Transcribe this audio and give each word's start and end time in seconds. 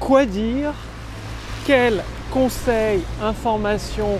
quoi 0.00 0.26
dire, 0.26 0.72
quels 1.66 2.02
conseils, 2.30 3.02
informations 3.22 4.18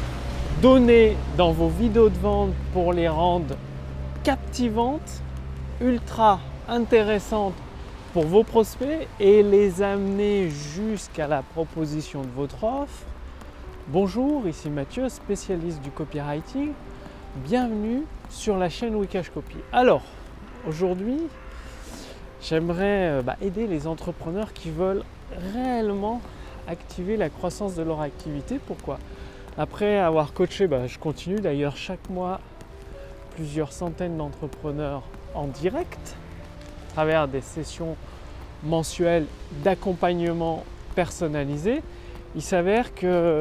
donner 0.62 1.16
dans 1.36 1.52
vos 1.52 1.68
vidéos 1.68 2.08
de 2.08 2.18
vente 2.18 2.52
pour 2.72 2.92
les 2.92 3.08
rendre 3.08 3.56
captivantes, 4.22 5.22
ultra 5.80 6.40
intéressantes 6.68 7.54
pour 8.12 8.24
vos 8.24 8.44
prospects 8.44 9.08
et 9.20 9.42
les 9.42 9.82
amener 9.82 10.48
jusqu'à 10.48 11.26
la 11.26 11.42
proposition 11.42 12.22
de 12.22 12.30
votre 12.36 12.62
offre? 12.64 13.04
Bonjour, 13.88 14.46
ici 14.48 14.70
Mathieu, 14.70 15.08
spécialiste 15.08 15.82
du 15.82 15.90
copywriting. 15.90 16.72
Bienvenue 17.44 18.04
sur 18.30 18.56
la 18.56 18.68
chaîne 18.68 18.94
Wikash 18.94 19.28
Copy. 19.30 19.56
Alors, 19.72 20.02
aujourd'hui, 20.66 21.18
j'aimerais 22.44 23.10
euh, 23.10 23.22
bah, 23.22 23.36
aider 23.40 23.66
les 23.66 23.86
entrepreneurs 23.86 24.52
qui 24.52 24.70
veulent 24.70 25.02
réellement 25.54 26.20
activer 26.68 27.16
la 27.16 27.28
croissance 27.30 27.74
de 27.74 27.82
leur 27.82 28.00
activité. 28.00 28.58
Pourquoi? 28.64 28.98
Après 29.56 29.98
avoir 29.98 30.32
coaché, 30.32 30.66
bah, 30.66 30.86
je 30.86 30.98
continue 30.98 31.40
d'ailleurs 31.40 31.76
chaque 31.76 32.08
mois 32.10 32.40
plusieurs 33.36 33.72
centaines 33.72 34.16
d'entrepreneurs 34.16 35.02
en 35.34 35.46
direct 35.46 36.16
à 36.88 36.92
travers 36.92 37.28
des 37.28 37.40
sessions 37.40 37.96
mensuelles 38.62 39.26
d'accompagnement 39.64 40.64
personnalisé. 40.94 41.82
Il 42.36 42.42
s'avère 42.42 42.94
que 42.94 43.40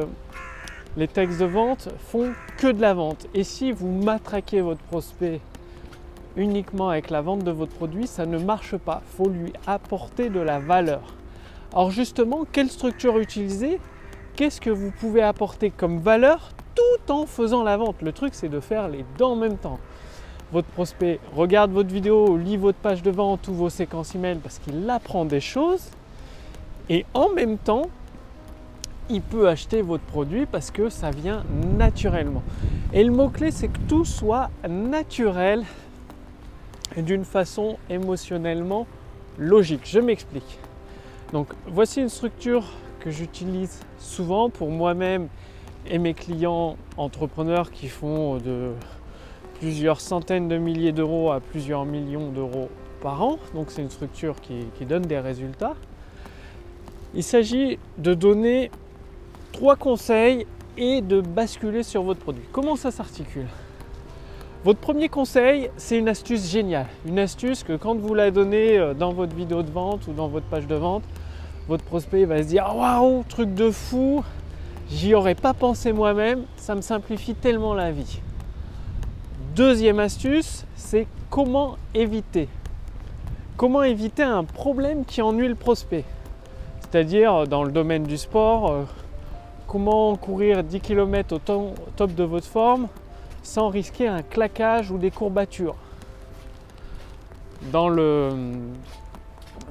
les 0.96 1.08
textes 1.08 1.40
de 1.40 1.44
vente 1.44 1.88
font 2.08 2.32
que 2.58 2.68
de 2.68 2.80
la 2.80 2.94
vente. 2.94 3.26
Et 3.34 3.44
si 3.44 3.72
vous 3.72 3.90
matraquez 3.90 4.60
votre 4.60 4.82
prospect 4.82 5.40
uniquement 6.36 6.88
avec 6.88 7.10
la 7.10 7.20
vente 7.20 7.44
de 7.44 7.50
votre 7.50 7.72
produit, 7.72 8.06
ça 8.06 8.26
ne 8.26 8.38
marche 8.38 8.76
pas. 8.76 9.02
Il 9.04 9.16
faut 9.16 9.28
lui 9.28 9.52
apporter 9.66 10.28
de 10.30 10.40
la 10.40 10.58
valeur. 10.58 11.14
Alors 11.72 11.90
justement, 11.90 12.44
quelle 12.50 12.70
structure 12.70 13.18
utiliser? 13.18 13.80
Qu'est-ce 14.36 14.60
que 14.60 14.70
vous 14.70 14.90
pouvez 14.90 15.22
apporter 15.22 15.70
comme 15.70 15.98
valeur 15.98 16.50
tout 16.74 17.12
en 17.12 17.26
faisant 17.26 17.62
la 17.62 17.76
vente? 17.76 18.02
Le 18.02 18.12
truc, 18.12 18.34
c'est 18.34 18.48
de 18.48 18.60
faire 18.60 18.88
les 18.88 19.04
deux 19.18 19.24
en 19.24 19.36
même 19.36 19.56
temps. 19.56 19.78
Votre 20.52 20.68
prospect 20.68 21.20
regarde 21.34 21.72
votre 21.72 21.92
vidéo, 21.92 22.36
lit 22.36 22.56
votre 22.56 22.78
page 22.78 23.02
de 23.02 23.10
vente 23.10 23.48
ou 23.48 23.54
vos 23.54 23.70
séquences 23.70 24.14
email 24.14 24.38
parce 24.38 24.58
qu'il 24.58 24.88
apprend 24.88 25.24
des 25.24 25.40
choses. 25.40 25.90
Et 26.88 27.06
en 27.14 27.30
même 27.30 27.58
temps, 27.58 27.86
il 29.10 29.20
peut 29.20 29.48
acheter 29.48 29.82
votre 29.82 30.04
produit 30.04 30.46
parce 30.46 30.70
que 30.70 30.88
ça 30.88 31.10
vient 31.10 31.44
naturellement. 31.76 32.42
Et 32.92 33.02
le 33.04 33.10
mot-clé, 33.10 33.50
c'est 33.50 33.68
que 33.68 33.80
tout 33.88 34.04
soit 34.04 34.50
naturel 34.68 35.64
d'une 37.02 37.24
façon 37.24 37.76
émotionnellement 37.90 38.86
logique. 39.38 39.82
Je 39.84 39.98
m'explique. 40.00 40.58
Donc 41.32 41.48
voici 41.66 42.00
une 42.00 42.08
structure 42.08 42.64
que 43.00 43.10
j'utilise 43.10 43.80
souvent 43.98 44.50
pour 44.50 44.70
moi-même 44.70 45.28
et 45.86 45.98
mes 45.98 46.14
clients 46.14 46.76
entrepreneurs 46.96 47.70
qui 47.70 47.88
font 47.88 48.36
de 48.36 48.72
plusieurs 49.58 50.00
centaines 50.00 50.48
de 50.48 50.56
milliers 50.56 50.92
d'euros 50.92 51.30
à 51.32 51.40
plusieurs 51.40 51.84
millions 51.84 52.30
d'euros 52.30 52.70
par 53.00 53.22
an. 53.22 53.38
Donc 53.54 53.70
c'est 53.70 53.82
une 53.82 53.90
structure 53.90 54.36
qui, 54.40 54.84
donne 54.84 55.02
des 55.02 55.18
résultats. 55.18 55.74
Il 57.14 57.22
s'agit 57.22 57.78
de 57.98 58.14
donner 58.14 58.70
trois 59.52 59.76
conseils 59.76 60.46
et 60.76 61.00
de 61.00 61.20
basculer 61.20 61.82
sur 61.82 62.02
votre 62.02 62.20
produit. 62.20 62.44
Comment 62.52 62.76
ça 62.76 62.90
s'articule? 62.90 63.46
Votre 64.64 64.80
premier 64.80 65.10
conseil, 65.10 65.68
c'est 65.76 65.98
une 65.98 66.08
astuce 66.08 66.50
géniale. 66.50 66.86
Une 67.06 67.18
astuce 67.18 67.62
que 67.62 67.74
quand 67.74 67.96
vous 67.96 68.14
la 68.14 68.30
donnez 68.30 68.78
euh, 68.78 68.94
dans 68.94 69.12
votre 69.12 69.36
vidéo 69.36 69.62
de 69.62 69.70
vente 69.70 70.06
ou 70.08 70.14
dans 70.14 70.26
votre 70.26 70.46
page 70.46 70.66
de 70.66 70.74
vente, 70.74 71.02
votre 71.68 71.84
prospect 71.84 72.24
va 72.24 72.42
se 72.42 72.48
dire 72.48 72.74
waouh, 72.74 73.24
truc 73.28 73.52
de 73.52 73.70
fou, 73.70 74.24
j'y 74.90 75.14
aurais 75.14 75.34
pas 75.34 75.52
pensé 75.52 75.92
moi-même, 75.92 76.44
ça 76.56 76.74
me 76.74 76.80
simplifie 76.80 77.34
tellement 77.34 77.74
la 77.74 77.92
vie. 77.92 78.20
Deuxième 79.54 79.98
astuce, 79.98 80.64
c'est 80.76 81.06
comment 81.28 81.76
éviter. 81.92 82.48
Comment 83.58 83.82
éviter 83.82 84.22
un 84.22 84.44
problème 84.44 85.04
qui 85.04 85.20
ennuie 85.20 85.48
le 85.48 85.56
prospect. 85.56 86.04
C'est-à-dire 86.80 87.46
dans 87.46 87.64
le 87.64 87.70
domaine 87.70 88.04
du 88.04 88.16
sport, 88.16 88.70
euh, 88.70 88.84
comment 89.66 90.16
courir 90.16 90.64
10 90.64 90.80
km 90.80 91.34
au 91.34 91.74
top 91.96 92.14
de 92.14 92.24
votre 92.24 92.46
forme 92.46 92.88
sans 93.44 93.68
risquer 93.68 94.08
un 94.08 94.22
claquage 94.22 94.90
ou 94.90 94.98
des 94.98 95.12
courbatures. 95.12 95.76
Dans 97.70 97.88
le 97.88 98.30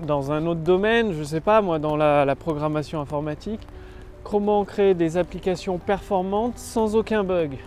dans 0.02 0.32
un 0.32 0.46
autre 0.48 0.62
domaine, 0.62 1.14
je 1.14 1.20
ne 1.20 1.24
sais 1.24 1.42
pas 1.42 1.62
moi, 1.62 1.80
dans 1.80 1.96
la, 1.96 2.36
programmation 2.36 3.00
informatique, 3.00 3.60
comment 4.24 4.66
créer 4.66 4.94
des 4.94 5.18
applications 5.18 5.78
performantes 5.78 6.58
sans 6.58 6.96
aucun 6.96 7.24
bug? 7.24 7.58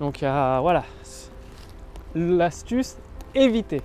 Donc 0.00 0.18
voilà, 0.20 0.84
l'astuce, 2.14 2.96
éviter. 3.34 3.82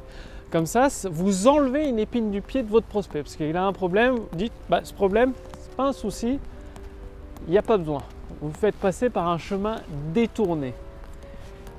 Comme 0.52 0.66
ça, 0.66 0.88
vous 1.10 1.48
enlevez 1.48 1.88
une 1.88 2.00
épine 2.00 2.30
du 2.30 2.42
pied 2.42 2.62
de 2.62 2.70
votre 2.70 2.88
prospect. 2.88 3.24
Parce 3.24 3.38
qu'il 3.38 3.56
a 3.56 3.64
un 3.64 3.74
problème, 3.74 4.18
dites, 4.34 4.54
bah, 4.70 4.82
ce 4.84 4.94
problème, 4.94 5.32
c'est 5.60 5.76
pas 5.76 5.88
un 5.88 5.94
souci, 5.94 6.40
il 7.48 7.52
n'y 7.52 7.58
a 7.58 7.62
pas 7.62 7.78
besoin. 7.78 8.04
Vous 8.42 8.52
faites 8.52 8.76
passer 8.76 9.10
par 9.10 9.30
un 9.30 9.38
chemin 9.38 9.78
détourné. 10.14 10.74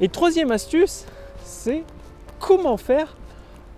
Et 0.03 0.09
troisième 0.09 0.51
astuce, 0.51 1.07
c'est 1.45 1.85
comment 2.41 2.77
faire 2.77 3.17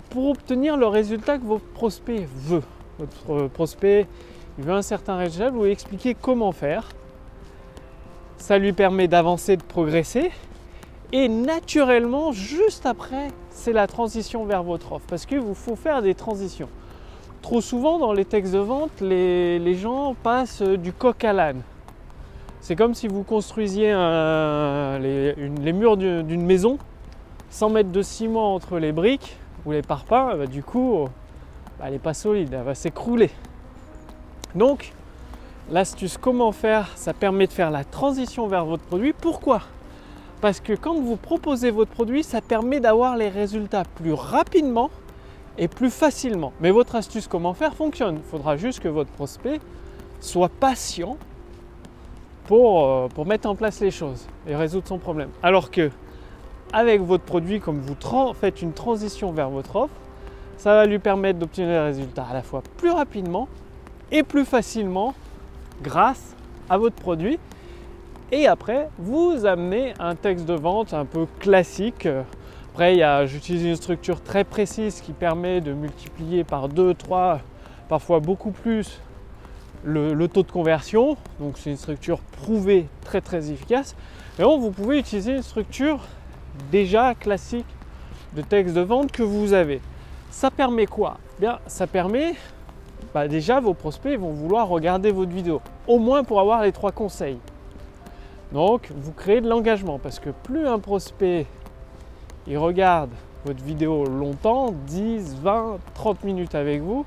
pour 0.09 0.31
obtenir 0.31 0.79
le 0.79 0.87
résultat 0.87 1.37
que 1.37 1.45
votre 1.45 1.67
prospect 1.67 2.27
veut. 2.35 2.63
Votre 2.99 3.49
prospect 3.49 4.07
veut 4.57 4.73
un 4.73 4.81
certain 4.81 5.17
résultat, 5.17 5.51
vous 5.51 5.65
lui 5.65 5.71
expliquez 5.71 6.15
comment 6.15 6.53
faire. 6.53 6.89
Ça 8.39 8.57
lui 8.57 8.73
permet 8.73 9.07
d'avancer, 9.07 9.59
de 9.59 9.63
progresser. 9.63 10.31
Et 11.13 11.29
naturellement, 11.29 12.33
juste 12.33 12.87
après, 12.87 13.29
c'est 13.51 13.75
la 13.75 13.87
transition 13.87 14.47
vers 14.47 14.63
votre 14.63 14.93
offre. 14.93 15.07
Parce 15.07 15.27
qu'il 15.27 15.41
vous 15.41 15.55
faut 15.55 15.77
faire 15.77 16.01
des 16.01 16.15
transitions. 16.15 16.71
Trop 17.43 17.61
souvent, 17.61 17.99
dans 17.99 18.15
les 18.15 18.25
textes 18.25 18.55
de 18.55 18.59
vente, 18.61 19.03
les, 19.03 19.75
gens 19.75 20.15
passent 20.23 20.63
du 20.63 20.95
coq 20.95 21.23
à 21.23 21.35
l'âne. 21.35 21.61
C'est 22.65 22.77
comme 22.77 22.95
si 22.95 23.09
vous 23.09 23.25
construisiez 23.25 23.89
les, 23.89 25.73
murs 25.75 25.99
d'une 25.99 26.47
maison, 26.47 26.79
sans 27.51 27.69
mettre 27.69 27.91
de 27.91 28.01
ciment 28.01 28.55
entre 28.55 28.79
les 28.79 28.91
briques 28.91 29.37
ou 29.67 29.73
les 29.73 29.83
parpaings, 29.83 30.35
bah, 30.39 30.47
du 30.47 30.63
coup, 30.63 31.07
bah, 31.79 31.85
elle 31.89 31.93
n'est 31.93 31.99
pas 31.99 32.15
solide, 32.15 32.55
elle 32.55 32.65
va 32.65 32.75
s'écrouler. 32.75 33.29
Donc, 34.55 34.95
l'astuce 35.71 36.17
comment 36.17 36.53
faire, 36.53 36.89
ça 36.97 37.13
permet 37.13 37.47
de 37.47 37.53
faire 37.53 37.71
la 37.71 37.85
transition 37.85 38.47
vers 38.47 38.65
votre 38.65 38.85
produit. 38.85 39.13
Pourquoi? 39.13 39.61
Parce 40.41 40.61
que 40.61 40.73
quand 40.73 40.95
vous 40.95 41.17
proposez 41.17 41.71
votre 41.71 41.91
produit, 41.91 42.23
ça 42.23 42.41
permet 42.41 42.81
d'avoir 42.81 43.19
les 43.19 43.29
résultats 43.29 43.83
plus 43.97 44.15
rapidement 44.15 44.89
et 45.59 45.69
plus 45.69 45.91
facilement. 45.91 46.55
Mais 46.63 46.71
votre 46.71 46.95
astuce 46.95 47.29
comment 47.29 47.53
faire 47.53 47.75
fonctionne. 47.75 48.21
Il 48.25 48.31
faudra 48.31 48.57
juste 48.57 48.81
que 48.81 48.89
votre 48.89 49.11
prospect 49.11 49.61
soit 50.19 50.49
patient 50.49 51.19
pour, 52.47 52.85
euh, 52.85 53.09
pour 53.09 53.27
mettre 53.27 53.49
en 53.49 53.55
place 53.55 53.81
les 53.81 53.91
choses 53.91 54.27
et 54.47 54.55
résoudre 54.55 54.87
son 54.89 54.99
problème. 54.99 55.31
Alors 55.43 55.71
que 55.71 55.91
avec 56.73 57.01
votre 57.01 57.25
produit, 57.25 57.61
comme 57.61 57.81
vous 57.81 57.95
faites 58.35 58.63
une 58.63 58.73
transition 58.73 59.33
vers 59.33 59.49
votre 59.49 59.77
offre, 59.77 59.95
ça 60.57 60.75
va 60.75 60.87
lui 60.87 60.99
permettre 60.99 61.39
d'obtenir 61.39 61.69
des 61.69 61.79
résultats 61.79 62.27
à 62.31 62.35
la 62.35 62.43
fois 62.43 62.63
plus 62.77 62.91
rapidement 62.91 63.49
et 64.11 64.23
plus 64.23 64.45
facilement 64.45 65.15
grâce 65.83 66.35
à 66.69 66.79
votre 66.79 66.97
produit. 66.97 67.39
Et 68.33 68.47
après, 68.47 68.89
vous 68.99 69.47
amenez 69.47 69.95
un 70.01 70.15
texte 70.15 70.47
de 70.47 70.55
vente 70.55 70.95
un 70.95 71.05
peu 71.05 71.27
classique. 71.39 72.09
Après, 72.73 73.27
j'utilise 73.27 73.65
une 73.65 73.77
structure 73.77 74.21
très 74.21 74.43
précise 74.43 75.01
qui 75.01 75.13
permet 75.13 75.61
de 75.61 75.73
multiplier 75.73 76.43
par 76.43 76.69
2, 76.69 76.95
3, 76.95 77.41
parfois 77.89 78.19
beaucoup 78.19 78.51
plus 78.51 79.01
le, 79.85 80.27
taux 80.27 80.43
de 80.43 80.51
conversion. 80.51 81.17
Donc 81.41 81.59
c'est 81.59 81.71
une 81.71 81.77
structure 81.77 82.19
prouvée 82.21 82.87
très 83.05 83.21
très 83.21 83.51
efficace. 83.51 83.95
Mais 84.39 84.45
bon, 84.45 84.59
vous 84.59 84.71
pouvez 84.71 84.99
utiliser 84.99 85.37
une 85.37 85.43
structure 85.43 86.01
déjà 86.71 87.15
classique 87.15 87.67
de 88.35 88.43
texte 88.43 88.75
de 88.75 88.81
vente 88.81 89.13
que 89.13 89.23
vous 89.23 89.53
avez. 89.53 89.81
Ça 90.31 90.51
permet 90.51 90.87
quoi? 90.87 91.19
Bien, 91.39 91.59
ça 91.67 91.87
permet 91.87 92.35
bah, 93.13 93.29
déjà 93.29 93.61
vos 93.61 93.75
prospects 93.75 94.19
vont 94.19 94.33
vouloir 94.33 94.69
regarder 94.69 95.13
votre 95.13 95.31
vidéo, 95.31 95.61
au 95.87 95.99
moins 95.99 96.25
pour 96.25 96.41
avoir 96.41 96.63
les 96.63 96.73
trois 96.73 96.91
conseils. 96.91 97.39
Donc, 98.53 98.91
vous 98.97 99.13
créez 99.13 99.41
de 99.41 99.49
l'engagement 99.49 99.99
parce 99.99 100.19
que 100.19 100.31
plus 100.31 100.67
un 100.67 100.79
prospect 100.79 101.47
il 102.47 102.59
regarde 102.59 103.11
votre 103.45 103.63
vidéo 103.63 104.05
longtemps, 104.05 104.75
10, 104.87 105.37
20, 105.43 105.79
30 105.95 106.25
minutes 106.25 106.55
avec 106.55 106.83
vous, 106.83 107.05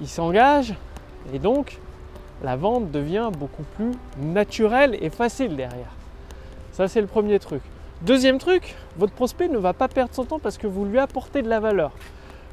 il 0.00 0.08
s'engage 0.08 0.74
et 1.32 1.38
donc 1.38 1.78
la 2.42 2.56
vente 2.56 2.90
devient 2.90 3.30
beaucoup 3.38 3.64
plus 3.76 3.92
naturelle 4.20 4.98
et 5.00 5.10
facile 5.10 5.56
derrière. 5.56 5.92
Ça, 6.72 6.88
c'est 6.88 7.00
le 7.00 7.06
premier 7.06 7.38
truc. 7.38 7.62
Deuxième 8.02 8.38
truc, 8.38 8.74
votre 8.96 9.12
prospect 9.12 9.48
ne 9.48 9.58
va 9.58 9.72
pas 9.72 9.88
perdre 9.88 10.14
son 10.14 10.24
temps 10.24 10.38
parce 10.40 10.58
que 10.58 10.66
vous 10.66 10.84
lui 10.84 10.98
apportez 10.98 11.42
de 11.42 11.48
la 11.48 11.60
valeur. 11.60 11.92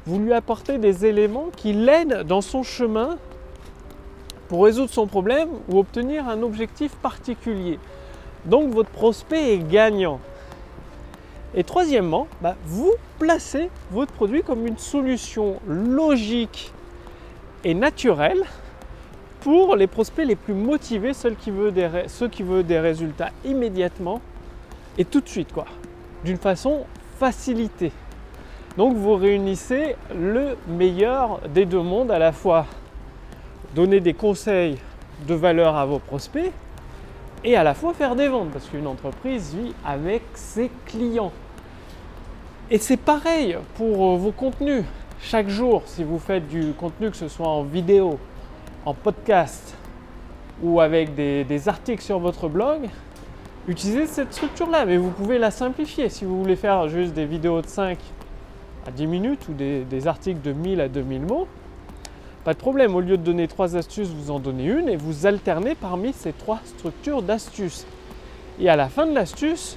Vous 0.06 0.18
lui 0.18 0.32
apportez 0.32 0.78
des 0.78 1.06
éléments 1.06 1.48
qui 1.56 1.72
l'aident 1.72 2.22
dans 2.22 2.40
son 2.40 2.62
chemin 2.62 3.18
pour 4.48 4.64
résoudre 4.64 4.90
son 4.90 5.06
problème 5.06 5.48
ou 5.68 5.78
obtenir 5.78 6.28
un 6.28 6.42
objectif 6.42 6.94
particulier. 6.96 7.78
Donc 8.44 8.70
votre 8.70 8.90
prospect 8.90 9.54
est 9.54 9.68
gagnant. 9.68 10.20
Et 11.54 11.64
troisièmement, 11.64 12.28
bah, 12.40 12.54
vous 12.64 12.92
placez 13.18 13.70
votre 13.90 14.12
produit 14.12 14.42
comme 14.42 14.66
une 14.66 14.78
solution 14.78 15.56
logique 15.66 16.72
et 17.64 17.74
naturelle 17.74 18.44
pour 19.40 19.74
les 19.76 19.86
prospects 19.86 20.26
les 20.26 20.36
plus 20.36 20.54
motivés, 20.54 21.14
ceux 21.14 21.34
qui 21.34 21.50
veulent 21.50 21.72
des, 21.72 22.78
résultats 22.78 23.30
immédiatement 23.44 24.20
et 24.98 25.04
tout 25.04 25.20
de 25.20 25.28
suite, 25.28 25.52
quoi, 25.52 25.66
d'une 26.24 26.36
façon 26.36 26.84
facilitée. 27.18 27.92
Donc 28.76 28.96
vous 28.96 29.14
réunissez 29.14 29.96
le 30.14 30.56
meilleur 30.68 31.40
des 31.48 31.64
deux 31.64 31.82
mondes, 31.82 32.10
à 32.10 32.18
la 32.18 32.32
fois 32.32 32.66
donner 33.74 34.00
des 34.00 34.14
conseils 34.14 34.78
de 35.26 35.34
valeur 35.34 35.76
à 35.76 35.86
vos 35.86 35.98
prospects 35.98 36.52
et 37.42 37.56
à 37.56 37.62
la 37.62 37.74
fois 37.74 37.94
faire 37.94 38.16
des 38.16 38.28
ventes, 38.28 38.50
parce 38.50 38.66
qu'une 38.66 38.86
entreprise 38.86 39.54
vit 39.54 39.74
avec 39.84 40.22
ses 40.34 40.70
clients. 40.86 41.32
Et 42.70 42.78
c'est 42.78 42.98
pareil 42.98 43.56
pour 43.74 44.16
vos 44.16 44.32
contenus. 44.32 44.84
Chaque 45.22 45.48
jour, 45.48 45.82
si 45.86 46.04
vous 46.04 46.18
faites 46.18 46.46
du 46.48 46.72
contenu, 46.72 47.10
que 47.10 47.16
ce 47.16 47.28
soit 47.28 47.48
en 47.48 47.62
vidéo, 47.62 48.18
en 48.86 48.94
podcast 48.94 49.74
ou 50.62 50.80
avec 50.80 51.14
des, 51.14 51.68
articles 51.68 52.02
sur 52.02 52.18
votre 52.18 52.48
blog, 52.48 52.88
utilisez 53.68 54.06
cette 54.06 54.32
structure-là, 54.32 54.84
mais 54.84 54.96
vous 54.96 55.10
pouvez 55.10 55.38
la 55.38 55.50
simplifier. 55.50 56.08
Si 56.08 56.24
vous 56.24 56.38
voulez 56.38 56.56
faire 56.56 56.88
juste 56.88 57.12
des 57.14 57.24
vidéos 57.24 57.62
de 57.62 57.66
5 57.66 57.98
à 58.86 58.90
10 58.90 59.06
minutes 59.06 59.48
ou 59.48 59.52
des, 59.52 60.06
articles 60.06 60.40
de 60.40 60.52
1000 60.52 60.80
à 60.80 60.88
2000 60.88 61.22
mots, 61.22 61.48
pas 62.44 62.54
de 62.54 62.58
problème, 62.58 62.94
au 62.94 63.00
lieu 63.00 63.18
de 63.18 63.22
donner 63.22 63.48
trois 63.48 63.76
astuces, 63.76 64.08
vous 64.08 64.30
en 64.30 64.38
donnez 64.38 64.64
une 64.64 64.88
et 64.88 64.96
vous 64.96 65.26
alternez 65.26 65.74
parmi 65.74 66.12
ces 66.14 66.32
trois 66.32 66.60
structures 66.64 67.22
d'astuces. 67.22 67.86
Et 68.58 68.68
à 68.70 68.76
la 68.76 68.88
fin 68.88 69.06
de 69.06 69.14
l'astuce, 69.14 69.76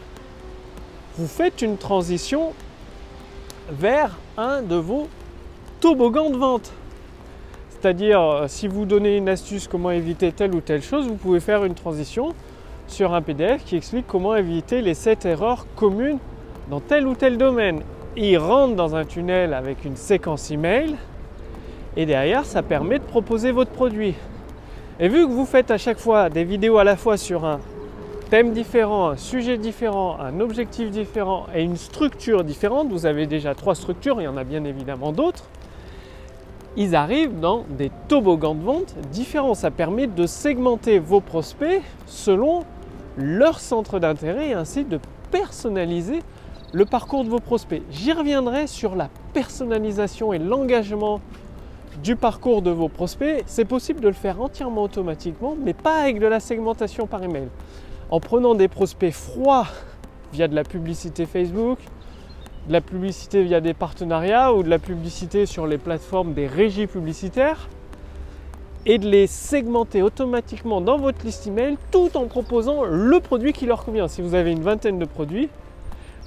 vous 1.18 1.28
faites 1.28 1.62
une 1.62 1.78
transition 1.78 2.54
vers 3.70 4.18
un 4.38 4.62
de 4.62 4.76
vos 4.76 5.08
toboggans 5.82 6.30
de 6.30 6.38
vente. 6.38 6.72
C'est-à-dire, 7.84 8.22
euh, 8.22 8.46
si 8.48 8.70
vous 8.70 8.86
donnez 8.86 9.18
une 9.18 9.28
astuce 9.28 9.68
comment 9.68 9.92
éviter 9.92 10.32
telle 10.32 10.56
ou 10.56 10.62
telle 10.62 10.82
chose, 10.82 11.06
vous 11.06 11.16
pouvez 11.16 11.42
faire 11.42 11.66
une 11.66 11.74
transition 11.74 12.30
sur 12.88 13.14
un 13.14 13.22
PDF 13.22 13.66
qui 13.66 13.76
explique 13.76 14.08
comment 14.08 14.38
éviter 14.38 14.82
les 14.82 14.94
7 14.94 15.26
erreurs 15.26 15.68
communes 15.76 16.20
dans 16.70 16.80
tel 16.80 17.06
ou 17.06 17.14
tel 17.14 17.38
domaine. 17.38 17.82
il 18.16 18.38
rentre 18.38 18.76
dans 18.76 18.96
un 18.96 19.04
tunnel 19.04 19.54
avec 19.54 19.84
une 19.84 19.98
séquence 19.98 20.50
email 20.50 20.96
et 21.98 22.06
derrière, 22.06 22.46
ça 22.46 22.64
permet 22.64 23.00
de 23.00 23.04
proposer 23.04 23.52
votre 23.52 23.72
produit. 23.72 24.16
Et 25.02 25.10
vu 25.10 25.28
que 25.28 25.32
vous 25.34 25.46
faites 25.46 25.70
à 25.70 25.78
chaque 25.78 26.00
fois 26.00 26.30
des 26.30 26.46
vidéos 26.46 26.78
à 26.78 26.86
la 26.86 26.96
fois 26.96 27.18
sur 27.18 27.44
un 27.44 27.60
thème 28.30 28.54
différent, 28.54 29.10
un 29.10 29.18
sujet 29.18 29.58
différent, 29.58 30.16
un 30.22 30.40
objectif 30.40 30.90
différent 30.90 31.48
et 31.54 31.64
une 31.64 31.76
structure 31.76 32.46
différente, 32.46 32.88
vous 32.92 33.06
avez 33.06 33.28
déjà 33.28 33.54
trois 33.56 33.76
structures, 33.76 34.22
il 34.22 34.24
y 34.24 34.30
en 34.30 34.38
a 34.38 34.46
bien 34.46 34.64
évidemment 34.64 35.12
d'autres, 35.12 35.50
ils 36.76 36.96
arrivent 36.96 37.40
dans 37.40 37.66
des 37.70 37.92
toboggans 38.08 38.56
de 38.56 38.64
vente 38.64 38.96
différents. 39.12 39.54
Ça 39.54 39.72
permet 39.72 40.08
de 40.08 40.26
segmenter 40.26 41.00
vos 41.00 41.22
prospects 41.22 41.82
selon 42.06 42.64
leur 43.18 43.60
centre 43.60 44.00
d'intérêt 44.00 44.50
et 44.50 44.54
ainsi 44.54 44.84
de 44.84 45.00
personnaliser 45.32 46.20
le 46.72 46.86
parcours 46.86 47.24
de 47.24 47.30
vos 47.30 47.40
prospects. 47.40 47.84
J'y 47.92 48.12
reviendrai 48.12 48.66
sur 48.68 48.96
la 48.96 49.10
personnalisation 49.34 50.34
et 50.34 50.40
l'engagement 50.40 51.22
du 52.02 52.16
parcours 52.16 52.64
de 52.64 52.72
vos 52.72 52.90
prospects, 52.90 53.44
c'est 53.46 53.66
possible 53.66 54.00
de 54.00 54.08
le 54.08 54.14
faire 54.14 54.42
entièrement 54.42 54.84
automatiquement, 54.84 55.56
mais 55.60 55.74
pas 55.74 56.02
avec 56.02 56.20
de 56.20 56.26
la 56.26 56.40
segmentation 56.40 57.06
par 57.06 57.24
email. 57.24 57.50
En 58.10 58.20
prenant 58.20 58.56
des 58.56 58.68
prospects 58.68 59.14
froids 59.14 59.68
via 60.34 60.48
de 60.48 60.56
la 60.56 60.64
publicité 60.64 61.28
Facebook, 61.28 61.78
de 62.68 62.74
la 62.74 62.82
publicité 62.82 63.44
via 63.44 63.62
des 63.62 63.74
partenariats 63.74 64.54
ou 64.54 64.64
de 64.64 64.70
la 64.70 64.80
publicité 64.80 65.46
sur 65.46 65.68
les 65.68 65.78
plateformes 65.78 66.34
des 66.34 66.48
régies 66.48 66.88
publicitaires, 66.88 67.70
et 68.86 68.98
de 68.98 69.08
les 69.08 69.28
segmenter 69.28 70.02
automatiquement 70.02 70.82
dans 70.82 70.98
votre 70.98 71.26
liste 71.26 71.48
email 71.48 71.78
tout 71.92 72.10
en 72.16 72.26
proposant 72.26 72.84
le 72.84 73.20
produit 73.22 73.54
qui 73.54 73.66
leur 73.66 73.86
convient. 73.86 74.10
Si 74.10 74.22
vous 74.22 74.36
avez 74.36 74.52
une 74.52 74.62
vingtaine 74.62 75.00
de 75.00 75.06
produits, 75.06 75.48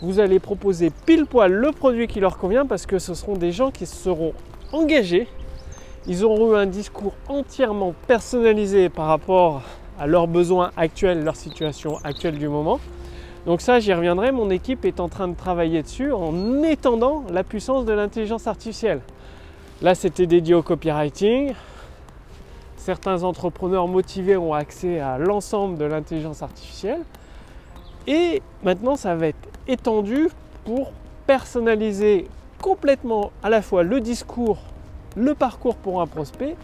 vous 0.01 0.21
allez 0.21 0.39
proposer 0.39 0.91
pile 1.05 1.27
poil 1.27 1.53
le 1.53 1.73
produit 1.73 2.07
qui 2.07 2.19
leur 2.19 2.39
convient 2.39 2.65
parce 2.65 2.87
que 2.87 2.99
ce 2.99 3.13
seront 3.13 3.37
des 3.37 3.53
gens 3.53 3.71
qui 3.71 3.85
seront 3.85 4.33
engagés 4.73 5.29
ils 6.09 6.25
auront 6.25 6.53
eu 6.53 6.57
un 6.57 6.67
discours 6.67 7.15
entièrement 7.29 7.93
personnalisé 8.07 8.89
par 8.89 9.07
rapport 9.07 9.63
à 9.99 10.07
leurs 10.07 10.29
besoins 10.29 10.71
actuels, 10.77 11.25
leur 11.25 11.35
situation 11.35 11.99
actuelle 12.05 12.39
du 12.39 12.49
moment. 12.49 12.79
Donc 13.47 13.61
ça, 13.61 13.81
j'y 13.81 13.95
reviendrai. 13.95 14.33
Mon 14.33 14.51
équipe 14.51 14.85
est 14.85 15.01
en 15.01 15.09
train 15.09 15.29
de 15.29 15.37
travailler 15.37 15.83
dessus 15.83 16.13
en 16.13 16.63
étendant 16.63 17.25
la 17.31 17.45
puissance 17.45 17.85
de 17.85 17.93
l'intelligence 17.93 18.47
artificielle. 18.47 19.01
Là, 19.83 19.95
c'était 19.95 20.27
dédié 20.27 20.55
au 20.55 20.63
copywriting. 20.63 21.55
Certains 22.77 23.23
entrepreneurs 23.23 23.89
motivés 23.89 24.37
ont 24.37 24.53
accès 24.53 25.01
à 25.01 25.19
l'ensemble 25.19 25.79
de 25.79 25.85
l'intelligence 25.85 26.43
artificielle. 26.43 27.01
Et 28.07 28.43
maintenant, 28.63 28.97
ça 28.97 29.15
va 29.15 29.29
être 29.29 29.49
étendu 29.67 30.29
pour 30.65 30.93
personnaliser 31.27 32.29
complètement 32.61 33.33
à 33.43 33.51
la 33.51 33.63
fois 33.63 33.83
le 33.83 34.01
discours 34.01 34.59
le 35.17 35.35
parcours 35.35 35.77
pour 35.77 36.01
un 36.01 36.07
prospect 36.07 36.57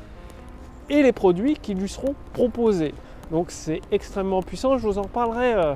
et 0.90 1.02
les 1.02 1.12
produits 1.12 1.56
qui 1.60 1.74
lui 1.74 1.88
seront 1.88 2.14
proposés. 2.34 2.94
Donc 3.30 3.50
c'est 3.50 3.80
extrêmement 3.90 4.42
puissant, 4.42 4.76
je 4.76 4.86
vous 4.86 4.98
en 4.98 5.04
parlerai 5.04 5.54
euh, 5.54 5.74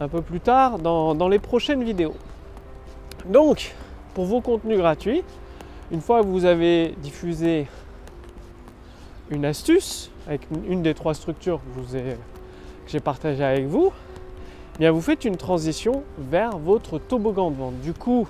un 0.00 0.08
peu 0.08 0.22
plus 0.22 0.40
tard 0.40 0.78
dans, 0.78 1.28
les 1.28 1.38
prochaines 1.38 1.84
vidéos. 1.84 2.14
Donc 3.26 3.74
pour 4.14 4.24
vos 4.24 4.40
contenus 4.40 4.78
gratuits, 4.78 5.22
une 5.92 6.00
fois 6.00 6.22
que 6.22 6.26
vous 6.26 6.46
avez 6.46 6.94
diffusé 7.02 7.66
une 9.30 9.44
astuce 9.44 10.10
avec 10.26 10.40
une 10.66 10.82
des 10.82 10.94
trois 10.94 11.14
structures 11.14 11.60
que, 11.60 11.98
j'ai 12.86 13.00
partagé 13.00 13.44
avec 13.44 13.66
vous, 13.66 13.92
eh 14.76 14.78
bien 14.78 14.90
vous 14.90 15.02
faites 15.02 15.24
une 15.24 15.36
transition 15.36 16.02
vers 16.18 16.56
votre 16.56 16.98
toboggan 16.98 17.50
de 17.50 17.56
vente. 17.56 17.80
Du 17.80 17.92
coup, 17.92 18.26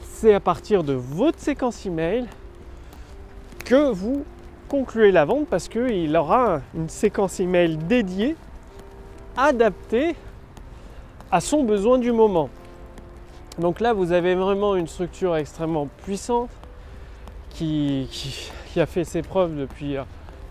c'est 0.00 0.34
à 0.34 0.40
partir 0.40 0.84
de 0.84 0.92
votre 0.92 1.40
séquence 1.40 1.84
email 1.84 2.26
que 3.64 3.90
vous 3.90 4.24
concluez 4.68 5.10
la 5.10 5.24
vente 5.24 5.48
parce 5.48 5.68
qu'il 5.68 6.16
aura 6.16 6.60
une 6.74 6.88
séquence 6.88 7.40
email 7.40 7.76
dédiée, 7.76 8.36
adaptée 9.36 10.14
à 11.32 11.40
son 11.40 11.64
besoin 11.64 11.98
du 11.98 12.12
moment. 12.12 12.50
Donc 13.58 13.80
là, 13.80 13.94
vous 13.94 14.12
avez 14.12 14.34
vraiment 14.34 14.76
une 14.76 14.86
structure 14.86 15.34
extrêmement 15.34 15.88
puissante 16.04 16.50
qui, 17.50 18.08
a 18.76 18.86
fait 18.86 19.04
ses 19.04 19.22
preuves 19.22 19.56
depuis 19.56 19.96
euh, 19.96 20.02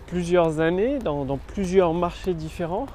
plusieurs 0.06 0.60
années 0.60 0.98
dans, 0.98 1.24
dans 1.24 1.36
plusieurs 1.38 1.94
marchés 1.94 2.34
différents. 2.34 2.86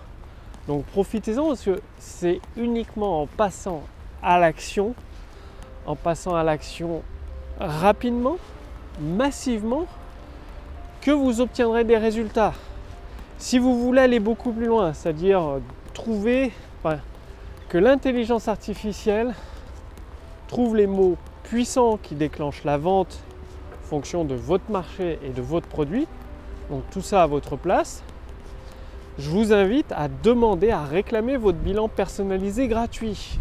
Donc 0.67 0.85
profitez-en 0.85 1.47
parce 1.47 1.63
que 1.63 1.81
c'est 1.97 2.41
uniquement 2.57 3.21
en 3.21 3.25
passant 3.25 3.83
à 4.21 4.37
l'action, 4.37 4.93
en 5.85 5.95
passant 5.95 6.35
à 6.35 6.43
l'action 6.43 7.01
rapidement, 7.59 8.37
massivement, 8.99 9.85
que 11.01 11.11
vous 11.11 11.39
obtiendrez 11.39 11.85
des 11.85 11.97
résultats. 11.97 12.53
Si 13.37 13.59
vous 13.59 13.81
voulez 13.81 14.01
aller 14.01 14.19
beaucoup 14.19 14.51
plus 14.51 14.65
loin, 14.65 14.93
c'est-à-dire 14.93 15.59
trouver 15.93 16.51
que 17.69 17.77
l'intelligence 17.77 18.47
artificielle 18.47 19.33
trouve 20.47 20.75
les 20.75 20.87
mots 20.87 21.17
puissants 21.43 21.97
qui 22.01 22.15
déclenchent 22.15 22.63
la 22.63 22.77
vente 22.77 23.19
en 23.73 23.87
fonction 23.87 24.25
de 24.25 24.35
votre 24.35 24.69
marché 24.69 25.19
et 25.23 25.29
de 25.29 25.41
votre 25.41 25.67
produit, 25.67 26.07
donc 26.69 26.83
tout 26.91 27.01
ça 27.01 27.23
à 27.23 27.27
votre 27.27 27.55
place, 27.55 28.03
je 29.17 29.29
vous 29.29 29.53
invite 29.53 29.91
à 29.91 30.07
demander 30.07 30.71
à 30.71 30.83
réclamer 30.83 31.37
votre 31.37 31.57
bilan 31.57 31.87
personnalisé 31.87 32.67
gratuit. 32.67 33.39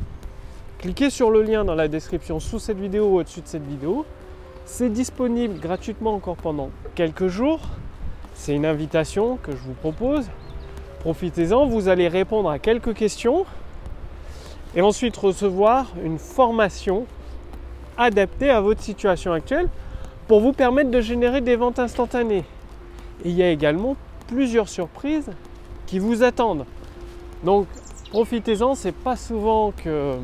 Cliquez 0.79 1.11
sur 1.11 1.31
le 1.31 1.43
lien 1.43 1.65
dans 1.65 1.75
la 1.75 1.89
description 1.89 2.41
sous 2.41 2.59
cette 2.59 2.79
vidéo 2.79 3.07
ou 3.07 3.19
au-dessus 3.19 3.41
de 3.41 3.49
cette 3.49 3.67
vidéo 3.67 4.05
c'est 4.67 4.91
disponible 4.91 5.61
gratuitement 5.61 6.15
encore 6.15 6.37
pendant 6.37 6.71
quelques 6.97 7.29
jours. 7.29 7.61
C'est 8.35 8.53
une 8.53 8.67
invitation 8.67 9.37
que 9.37 9.53
je 9.53 9.59
vous 9.59 9.75
propose. 9.75 10.29
Profitez-en, 11.01 11.67
vous 11.67 11.89
allez 11.89 12.09
répondre 12.09 12.51
à 12.51 12.59
quelques 12.59 12.93
questions 12.93 13.47
et 14.77 14.83
ensuite 14.83 15.17
recevoir 15.17 15.87
une 16.05 16.19
formation 16.19 17.07
adaptée 17.99 18.51
à 18.51 18.61
votre 18.61 18.83
situation 18.83 19.33
actuelle 19.33 19.69
pour 20.29 20.41
vous 20.41 20.53
permettre 20.53 20.91
de 20.91 21.01
générer 21.01 21.41
des 21.41 21.57
ventes 21.57 21.79
instantanées. 21.79 22.45
Et 23.25 23.31
il 23.31 23.33
y 23.33 23.43
a 23.43 23.51
également 23.51 23.97
plusieurs 24.29 24.69
surprises 24.69 25.31
qui 25.87 25.99
vous 25.99 26.23
attendent. 26.23 26.67
Donc 27.43 27.67
profitez-en, 28.11 28.75
c'est 28.75 28.95
pas 28.95 29.17
souvent 29.17 29.73
que, 29.73 30.15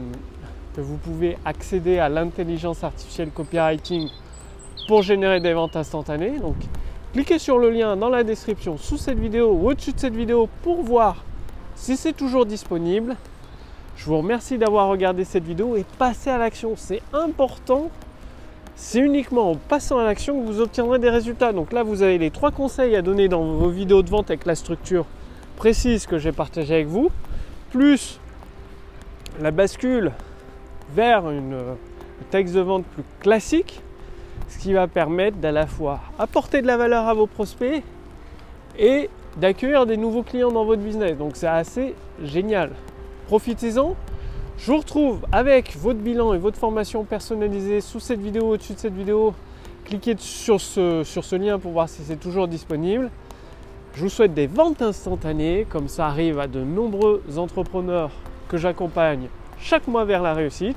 que 0.77 0.81
vous 0.81 0.99
pouvez 0.99 1.39
accéder 1.45 1.99
à 1.99 2.09
l'intelligence 2.09 2.85
artificielle 2.85 3.31
copywriting 3.31 4.09
pour 4.87 5.03
générer 5.03 5.41
des 5.41 5.55
ventes 5.55 5.75
instantanées. 5.75 6.39
Donc 6.39 6.57
Cliquez 7.13 7.39
sur 7.39 7.59
le 7.59 7.69
lien 7.69 7.95
dans 7.95 8.09
la 8.09 8.25
description 8.25 8.79
sous 8.79 8.97
cette 8.97 9.19
vidéo 9.19 9.53
ou 9.53 9.69
au-dessus 9.69 9.93
de 9.93 10.01
cette 10.01 10.17
vidéo 10.17 10.49
pour 10.63 10.83
voir 10.83 11.23
si 11.75 11.99
c'est 11.99 12.15
toujours 12.15 12.47
disponible. 12.47 13.17
Je 14.03 14.09
vous 14.09 14.19
remercie 14.19 14.59
d'avoir 14.59 14.89
regardé 14.89 15.23
cette 15.23 15.45
vidéo 15.45 15.77
et 15.77 15.85
passez 15.97 16.29
à 16.29 16.37
l'action. 16.37 16.73
C'est 16.75 17.01
important. 17.13 17.89
C'est 18.75 18.99
uniquement 18.99 19.53
en 19.53 19.55
passant 19.55 19.97
à 19.97 20.03
l'action 20.03 20.41
que 20.41 20.45
vous 20.45 20.61
obtiendrez 20.61 20.99
des 20.99 21.09
résultats. 21.09 21.53
Donc 21.53 21.73
là, 21.73 21.85
vous 21.85 22.03
avez 22.03 22.19
les 22.19 22.33
trois 22.33 22.51
conseils 22.51 22.97
à 22.97 23.03
donner 23.03 23.29
dans 23.29 23.45
vos 23.45 23.69
vidéos 23.69 24.03
de 24.03 24.11
vente 24.11 24.29
avec 24.29 24.45
la 24.45 24.57
structure 24.57 25.07
précise 25.55 26.07
que 26.07 26.19
j'ai 26.19 26.33
partagée 26.33 26.75
avec 26.75 26.89
vous, 26.89 27.13
plus 27.71 28.19
la 29.41 29.53
bascule 29.53 30.11
vers 30.93 31.31
une, 31.31 31.55
un 31.55 32.25
texte 32.33 32.57
de 32.57 32.61
vente 32.61 32.85
plus 32.87 33.05
classique, 33.21 33.83
ce 34.49 34.59
qui 34.59 34.73
va 34.73 34.89
permettre 34.89 35.37
d'à 35.37 35.53
la 35.53 35.69
fois 35.69 36.01
apporter 36.19 36.61
de 36.61 36.67
la 36.67 36.77
valeur 36.77 37.07
à 37.07 37.15
vos 37.15 37.29
prospects 37.29 37.85
et 38.77 39.09
d'accueillir 39.37 39.87
des 39.87 39.97
nouveaux 39.97 40.25
clients 40.25 40.51
dans 40.51 40.65
votre 40.65 40.83
business. 40.83 41.17
Donc 41.17 41.37
c'est 41.37 41.47
assez 41.47 41.95
génial. 42.21 42.73
Profitez-en. 43.27 43.97
Je 44.59 44.71
vous 44.71 44.79
retrouve 44.79 45.21
avec 45.33 45.77
votre 45.77 45.99
bilan 45.99 46.35
et 46.35 46.39
votre 46.39 46.59
formation 46.59 47.05
personnalisée 47.05 47.81
sous 47.81 48.01
cette 48.01 48.21
vidéo, 48.21 48.51
au-dessus 48.51 48.75
de 48.75 48.79
cette 48.79 48.95
vidéo. 48.95 49.35
Cliquez 49.85 50.17
sur 50.19 50.61
ce, 50.61 51.03
sur 51.05 51.25
ce 51.25 51.37
lien 51.37 51.59
pour 51.59 51.73
voir 51.73 51.89
si 51.89 52.03
c'est 52.03 52.21
toujours 52.21 52.47
disponible. 52.47 53.11
Je 53.95 54.03
vous 54.03 54.09
souhaite 54.09 54.35
des 54.35 54.47
ventes 54.47 54.81
instantanées, 54.81 55.67
comme 55.69 55.89
ça 55.89 56.07
arrive 56.07 56.39
à 56.39 56.47
de 56.47 56.61
nombreux 56.61 57.23
entrepreneurs 57.37 58.11
que 58.49 58.57
j'accompagne 58.57 59.29
chaque 59.59 59.87
mois 59.87 60.05
vers 60.05 60.23
la 60.23 60.35
réussite. 60.35 60.77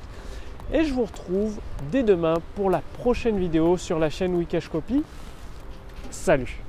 Et 0.72 0.84
je 0.84 0.92
vous 0.92 1.04
retrouve 1.04 1.58
dès 1.92 2.02
demain 2.02 2.34
pour 2.56 2.70
la 2.70 2.82
prochaine 2.98 3.38
vidéo 3.38 3.76
sur 3.76 3.98
la 3.98 4.10
chaîne 4.10 4.34
Wikash 4.34 4.68
Copy. 4.68 5.02
Salut 6.10 6.65